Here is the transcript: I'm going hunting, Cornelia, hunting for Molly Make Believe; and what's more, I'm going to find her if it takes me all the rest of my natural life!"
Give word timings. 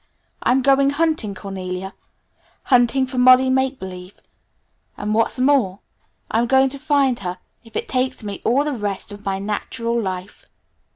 I'm 0.41 0.63
going 0.63 0.89
hunting, 0.89 1.35
Cornelia, 1.35 1.93
hunting 2.63 3.05
for 3.05 3.19
Molly 3.19 3.51
Make 3.51 3.77
Believe; 3.77 4.19
and 4.97 5.13
what's 5.13 5.37
more, 5.39 5.81
I'm 6.31 6.47
going 6.47 6.69
to 6.69 6.79
find 6.79 7.19
her 7.19 7.37
if 7.63 7.75
it 7.75 7.87
takes 7.87 8.23
me 8.23 8.41
all 8.43 8.63
the 8.63 8.73
rest 8.73 9.11
of 9.11 9.25
my 9.25 9.37
natural 9.37 10.01
life!" 10.01 10.47